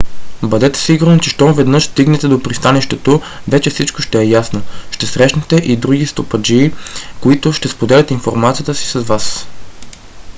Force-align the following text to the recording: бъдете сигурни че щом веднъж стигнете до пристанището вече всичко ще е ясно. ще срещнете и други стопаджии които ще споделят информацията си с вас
бъдете 0.43 0.79
сигурни 0.79 1.19
че 1.19 1.29
щом 1.29 1.53
веднъж 1.53 1.83
стигнете 1.83 2.27
до 2.27 2.43
пристанището 2.43 3.21
вече 3.47 3.69
всичко 3.69 4.01
ще 4.01 4.19
е 4.21 4.25
ясно. 4.27 4.61
ще 4.91 5.05
срещнете 5.07 5.55
и 5.55 5.75
други 5.77 6.05
стопаджии 6.07 6.71
които 7.21 7.53
ще 7.53 7.67
споделят 7.69 8.11
информацията 8.11 8.75
си 8.75 8.87
с 8.89 8.99
вас 8.99 9.47